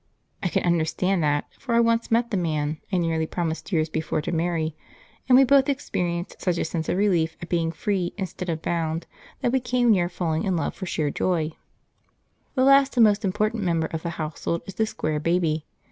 [0.41, 4.19] (I can understand that, for I once met the man I nearly promised years before
[4.23, 4.75] to marry,
[5.29, 9.05] and we both experienced such a sense of relief at being free instead of bound
[9.41, 12.17] that we came near falling in love for sheer joy.) {Picture of toy on wheels:
[12.17, 15.65] p14.jpg} The last and most important member of the household is the Square Baby.